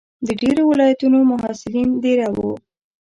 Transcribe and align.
د 0.27 0.27
ډېرو 0.41 0.63
ولایتونو 0.71 1.17
محصلین 1.31 1.89
دېره 2.03 2.27
وو. 2.35 2.51